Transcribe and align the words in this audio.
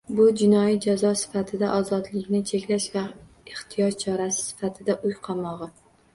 Bu 0.19 0.23
jinoiy 0.41 0.77
jazo 0.85 1.11
sifatida 1.21 1.69
ozodlikni 1.81 2.41
cheklash 2.53 2.89
va 2.97 3.05
ehtiyot 3.59 4.01
chorasi 4.07 4.43
sifatida 4.49 4.99
uy 5.11 5.17
qamog‘i. 5.31 5.71